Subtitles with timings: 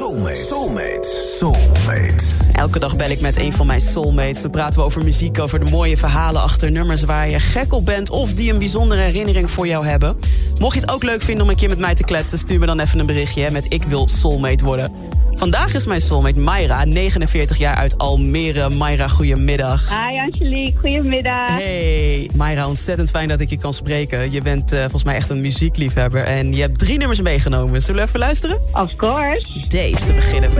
[0.00, 0.36] Soulmate.
[0.36, 1.08] Soulmate.
[1.38, 2.24] Soulmate.
[2.52, 4.42] Elke dag bel ik met een van mijn soulmates.
[4.42, 7.84] Dan praten we over muziek, over de mooie verhalen achter nummers waar je gek op
[7.84, 10.16] bent of die een bijzondere herinnering voor jou hebben.
[10.58, 12.66] Mocht je het ook leuk vinden om een keer met mij te kletsen, stuur me
[12.66, 14.92] dan even een berichtje hè, met ik wil soulmate worden.
[15.40, 18.68] Vandaag is mijn soulmate Mayra, 49 jaar uit Almere.
[18.68, 19.88] Mayra, goedemiddag.
[19.88, 21.48] Hi Angelique, goedemiddag.
[21.48, 24.30] Hey, Mayra, ontzettend fijn dat ik je kan spreken.
[24.30, 27.82] Je bent uh, volgens mij echt een muziekliefhebber en je hebt drie nummers meegenomen.
[27.82, 28.60] Zullen we even luisteren?
[28.72, 29.48] Of course.
[29.68, 30.50] Deze te beginnen.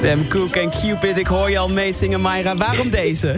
[0.00, 2.56] Sam Cooke en Cupid, ik hoor je al meezingen, Mayra.
[2.56, 3.34] Waarom deze?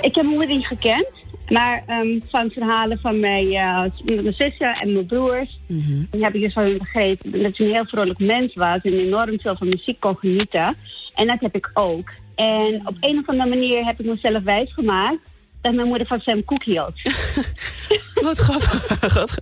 [0.00, 1.06] Ik heb mijn moeder niet gekend.
[1.48, 5.58] Maar um, van verhalen van mijn, uh, mijn zussen en mijn broers...
[5.66, 6.22] Mm -hmm.
[6.22, 8.80] heb ik dus van hun begrepen dat ze een heel vrolijk mens was...
[8.82, 10.76] en enorm veel van muziek kon genieten.
[11.14, 12.10] En dat heb ik ook.
[12.34, 15.20] En op een of andere manier heb ik mezelf wijsgemaakt...
[15.60, 16.94] dat mijn moeder van Sam Cooke hield.
[18.14, 19.38] Wat grappig.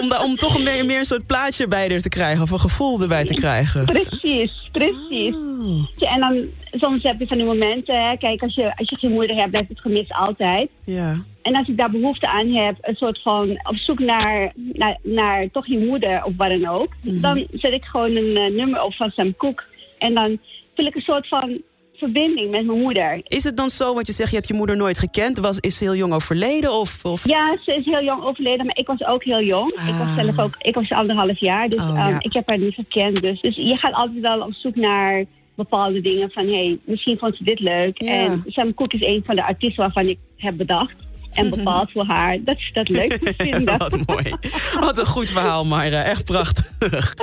[0.00, 2.42] om, om toch een meer, meer een soort plaatje bij er te krijgen...
[2.42, 3.84] of een gevoel erbij te krijgen.
[3.84, 5.34] Precies, precies.
[5.34, 6.12] Oh.
[6.12, 8.08] En dan, soms heb je van die momenten...
[8.08, 10.70] Hè, kijk, als je, als je geen moeder hebt, blijft het gemis altijd.
[10.84, 11.24] Ja.
[11.42, 15.50] En als ik daar behoefte aan heb, een soort van op zoek naar, naar, naar
[15.50, 16.94] toch je moeder of wat dan ook...
[17.02, 17.20] Mm -hmm.
[17.20, 19.62] dan zet ik gewoon een uh, nummer op van Sam Cooke.
[19.98, 20.38] En dan
[20.74, 21.60] voel ik een soort van
[22.00, 23.20] verbinding met mijn moeder.
[23.24, 25.76] Is het dan zo, want je zegt je hebt je moeder nooit gekend, was, is
[25.76, 26.72] ze heel jong overleden?
[26.72, 27.28] Of, of?
[27.28, 29.72] Ja, ze is heel jong overleden, maar ik was ook heel jong.
[29.76, 29.88] Ah.
[29.88, 32.16] Ik was zelf ook, ik was anderhalf jaar, dus Oh, um, ja.
[32.18, 33.22] ik heb haar niet gekend.
[33.22, 37.18] Dus, dus je gaat altijd wel op zoek naar bepaalde dingen van, hé, hey, misschien
[37.18, 38.02] vond ze dit leuk.
[38.02, 38.24] Ja.
[38.24, 40.94] En Sam Cooke is een van de artiesten waarvan ik heb bedacht
[41.32, 43.78] en bepaald voor haar dat ze dat leuk moet vinden.
[43.88, 44.34] Wat mooi.
[44.80, 46.02] Wat een goed verhaal, Mayra.
[46.02, 46.68] Echt prachtig.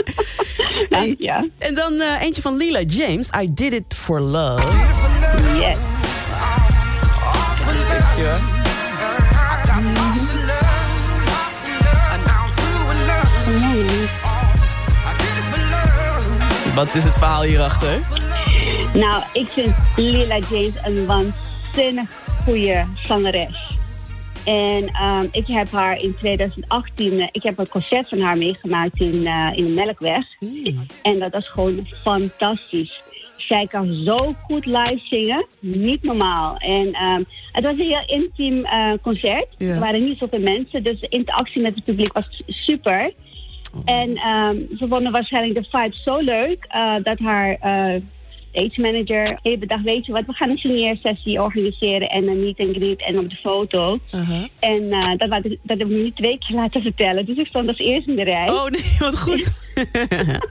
[0.90, 1.48] Hey, ja.
[1.58, 3.30] En dan eh, eentje van Lila James.
[3.42, 4.70] I Did It For Love.
[5.60, 5.78] Yes.
[7.68, 8.56] Een stukje.
[16.76, 18.00] Wat is het verhaal hierachter?
[18.94, 22.10] Nou, ik vind Lila James een waanzinnig
[22.44, 23.67] goede zangeres.
[24.48, 29.00] En um, ik heb haar in 2018, uh, ik heb een concert van haar meegemaakt
[29.00, 30.26] in, uh, in de Melkweg.
[30.40, 30.86] Mm.
[31.02, 33.02] En dat was gewoon fantastisch.
[33.38, 36.58] Zij kan zo goed live zingen, niet normaal.
[36.58, 39.48] En um, het was een heel intiem uh, concert.
[39.58, 43.14] Er waren niet zoveel mensen, dus de interactie met het publiek was super.
[43.76, 43.82] Oh.
[43.86, 46.68] En um, ze vonden waarschijnlijk de vibe zo leuk
[47.04, 47.58] dat haar
[48.58, 52.60] stage manager heeft bedacht, weet je wat, we gaan een signeersessie organiseren en een meet
[52.60, 54.00] and greet en op de foto.
[54.14, 54.46] Uh-huh.
[54.60, 57.26] En uh, dat, dat, dat hebben we nu twee keer laten vertellen.
[57.26, 58.50] Dus ik stond als eerste in de rij.
[58.50, 59.56] Oh nee, wat goed.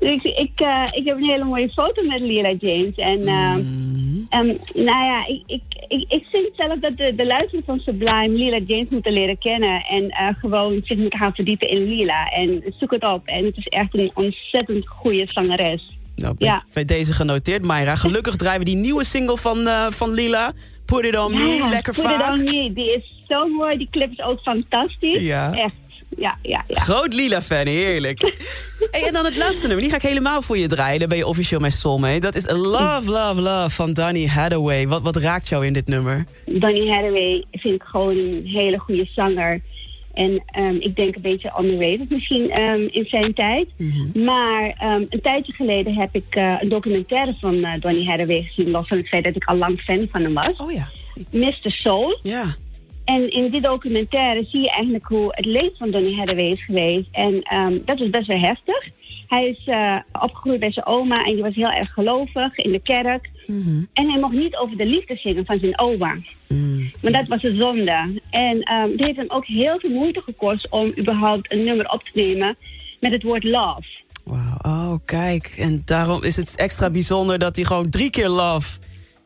[0.00, 2.94] Dus ik, ik, uh, ik heb een hele mooie foto met Lila James.
[2.94, 4.26] En uh, Mm.
[4.30, 8.28] um, nou ja, ik, ik, ik, ik vind zelf dat de, de luisteraars van Sublime
[8.28, 9.84] Lila James moeten leren kennen.
[9.84, 12.26] En gewoon zich moeten gaan verdiepen in Lila.
[12.26, 13.26] En zoek het op.
[13.26, 15.92] En het is echt een ontzettend goede zangeres.
[16.22, 16.64] Nou, Ja.
[16.72, 17.94] bij deze genoteerd, Mayra.
[17.94, 20.52] Gelukkig draaien we die nieuwe single van, uh, van Lila.
[20.86, 22.20] Put It On Me, lekker Put vaak.
[22.20, 23.76] It On Me, die is zo mooi.
[23.76, 25.20] Die clip is ook fantastisch.
[25.20, 25.54] Ja.
[25.54, 25.74] Echt,
[26.16, 26.80] ja, ja, ja.
[26.80, 28.20] Groot Lila-fan, heerlijk.
[28.90, 30.98] hey, en dan het laatste nummer, die ga ik helemaal voor je draaien.
[31.00, 32.18] Dan ben je officieel mijn soulmate.
[32.20, 34.88] Dat is Love, Love, Love van Donny Hathaway.
[34.88, 36.24] Wat, wat raakt jou in dit nummer?
[36.46, 39.60] Donny Hathaway vind ik gewoon een hele goede zanger.
[40.12, 43.68] En um, ik denk een beetje underrated misschien um, in zijn tijd.
[43.76, 43.88] Mhm.
[43.88, 44.24] Mm -hmm.
[44.24, 48.70] Maar um, een tijdje geleden heb ik uh, een documentaire van uh, Donny Hathaway gezien.
[48.70, 50.56] Los van het feit dat ik al lang fan van hem was.
[50.56, 50.88] Oh ja.
[51.30, 51.70] Mr.
[51.70, 52.18] Soul.
[52.22, 52.44] Ja.
[53.04, 57.08] En in die documentaire zie je eigenlijk hoe het leven van Donny Hathaway is geweest.
[57.12, 57.42] En
[57.84, 58.90] dat was best wel heftig.
[59.32, 62.80] Hij is uh, opgegroeid bij zijn oma en die was heel erg gelovig in de
[62.80, 63.30] kerk.
[63.46, 63.56] Mhm.
[63.56, 63.88] Mm -hmm.
[63.92, 66.16] En hij mocht niet over de liefde zingen van zijn oma.
[66.48, 66.71] Mm.
[67.02, 68.20] Want dat was een zonde.
[68.30, 72.02] En um, het heeft hem ook heel veel moeite gekost om überhaupt een nummer op
[72.02, 72.56] te nemen
[73.00, 73.86] met het woord love.
[74.24, 75.54] Wauw, oh kijk.
[75.58, 78.78] En daarom is het extra bijzonder dat hij gewoon drie keer love...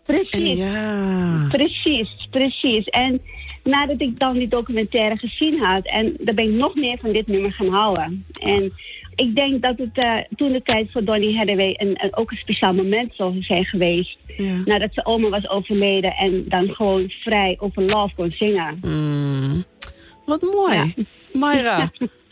[0.07, 0.59] Precies.
[0.59, 1.47] Ja.
[1.49, 2.85] Precies, precies.
[2.85, 3.21] En
[3.63, 5.87] nadat ik dan die documentaire gezien had...
[5.87, 8.25] en daar ben ik nog meer van dit nummer gaan houden.
[8.41, 8.73] En
[9.15, 12.37] ik denk dat het uh, toen de tijd voor Donny Hathaway een, een, ook een
[12.37, 14.19] speciaal moment zou zijn geweest.
[14.37, 14.63] Ja.
[14.65, 18.79] Nadat ze oma was overleden en dan gewoon vrij over love kon zingen.
[18.83, 19.65] Mm.
[20.25, 20.75] Wat mooi.
[20.75, 20.87] Ja.
[21.33, 21.91] Mayra,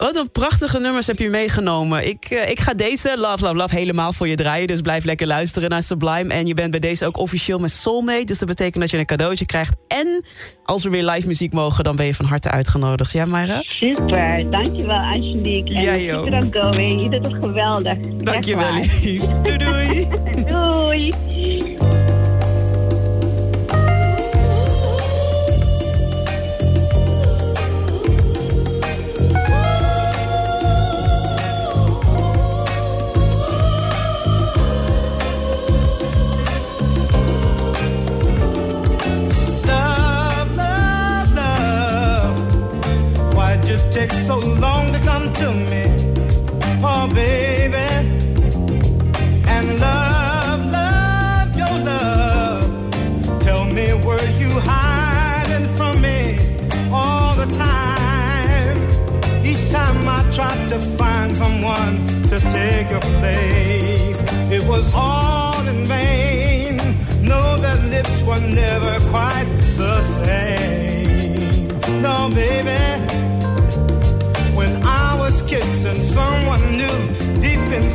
[0.00, 2.06] Wat een prachtige nummers heb je meegenomen.
[2.06, 4.66] Ik, uh, ik ga deze, Love, Love, Love, helemaal voor je draaien.
[4.66, 6.34] Dus blijf lekker luisteren naar Sublime.
[6.34, 8.24] En je bent bij deze ook officieel met Soulmate.
[8.24, 9.76] Dus dat betekent dat je een cadeautje krijgt.
[9.88, 10.24] En
[10.64, 13.12] als we weer live muziek mogen, dan ben je van harte uitgenodigd.
[13.12, 13.60] Ja, Mayra?
[13.60, 15.74] Super, dankjewel Angelique.
[15.74, 16.22] En ja, joh.
[16.22, 17.02] Keep it going.
[17.02, 17.98] Je doet het geweldig.
[18.16, 19.22] Dankjewel, lief.
[19.42, 20.08] Doei, doei.
[20.50, 21.59] doei.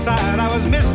[0.08, 0.95] I was missing